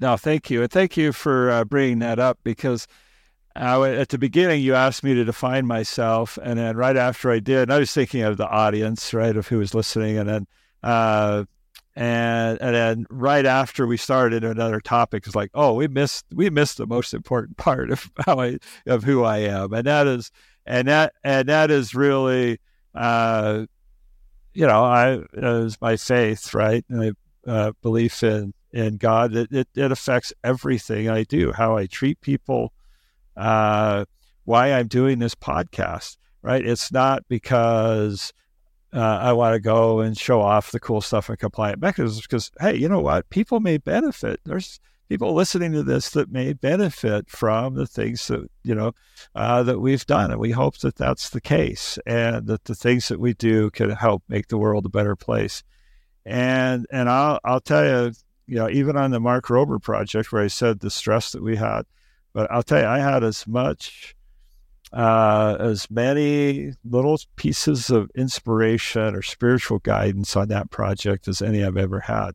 [0.00, 0.62] No, thank you.
[0.62, 2.86] And thank you for uh, bringing that up because
[3.54, 6.38] uh, at the beginning you asked me to define myself.
[6.42, 9.58] And then right after I did, I was thinking of the audience, right, of who
[9.58, 10.16] was listening.
[10.16, 10.46] And then,
[10.82, 11.44] uh,
[11.96, 16.48] and and then right after we started another topic is like, oh, we missed we
[16.48, 20.30] missed the most important part of how I of who I am, and that is
[20.64, 22.58] and that and that is really,
[22.94, 23.66] uh,
[24.54, 26.84] you know, I is my faith, right?
[26.88, 27.10] My
[27.46, 29.34] uh, belief in in God.
[29.34, 32.72] It, it, it affects everything I do, how I treat people,
[33.36, 34.04] uh,
[34.44, 36.16] why I'm doing this podcast.
[36.42, 36.64] Right?
[36.64, 38.32] It's not because
[38.92, 42.50] uh, I want to go and show off the cool stuff and compliant mechanisms because,
[42.60, 43.28] hey, you know what?
[43.30, 44.40] People may benefit.
[44.44, 48.92] There's people listening to this that may benefit from the things that you know
[49.34, 53.08] uh, that we've done, and we hope that that's the case, and that the things
[53.08, 55.62] that we do can help make the world a better place.
[56.24, 58.12] And and I'll I'll tell you,
[58.50, 61.54] you know, even on the Mark Rober project where I said the stress that we
[61.54, 61.82] had,
[62.32, 64.16] but I'll tell you, I had as much
[64.92, 71.62] uh, as many little pieces of inspiration or spiritual guidance on that project as any
[71.62, 72.32] I've ever had.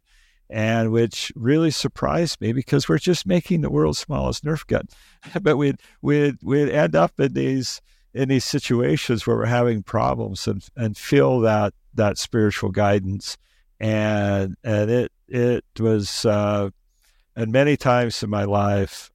[0.50, 4.88] And which really surprised me because we're just making the world's smallest Nerf gun,
[5.42, 7.82] but we'd we'd we'd end up in these
[8.14, 13.38] in these situations where we're having problems and and feel that that spiritual guidance,
[13.82, 16.70] and and it it was uh,
[17.36, 19.12] and many times in my life